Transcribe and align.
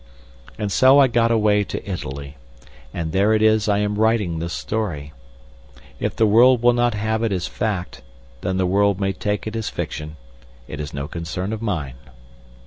And 0.57 0.71
so 0.71 0.97
I 0.97 1.05
got 1.05 1.29
away 1.29 1.63
to 1.65 1.87
Italy, 1.87 2.35
and 2.91 3.11
there 3.11 3.33
it 3.33 3.43
is 3.43 3.69
I 3.69 3.77
am 3.77 3.99
writing 3.99 4.39
this 4.39 4.51
story. 4.51 5.13
If 5.99 6.15
the 6.15 6.25
world 6.25 6.63
will 6.63 6.73
not 6.73 6.95
have 6.95 7.21
it 7.21 7.31
as 7.31 7.45
fact, 7.45 8.01
then 8.41 8.57
the 8.57 8.65
world 8.65 8.99
may 8.99 9.13
take 9.13 9.45
it 9.45 9.55
as 9.55 9.69
fiction. 9.69 10.15
It 10.67 10.79
is 10.79 10.91
no 10.91 11.07
concern 11.07 11.53
of 11.53 11.61
mine. 11.61 11.97